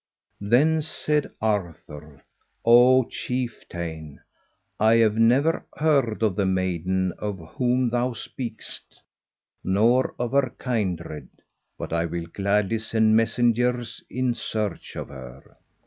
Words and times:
Then 0.41 0.81
said 0.81 1.31
Arthur, 1.43 2.23
"O 2.65 3.03
chieftain, 3.03 4.19
I 4.79 4.95
have 4.95 5.15
never 5.15 5.63
heard 5.77 6.23
of 6.23 6.35
the 6.35 6.45
maiden 6.47 7.13
of 7.19 7.37
whom 7.53 7.91
thou 7.91 8.13
speakest, 8.13 9.03
nor 9.63 10.15
of 10.17 10.31
her 10.31 10.55
kindred, 10.59 11.29
but 11.77 11.93
I 11.93 12.05
will 12.07 12.25
gladly 12.33 12.79
send 12.79 13.15
messengers 13.15 14.03
in 14.09 14.33
search 14.33 14.95
of 14.95 15.09
her." 15.09 15.53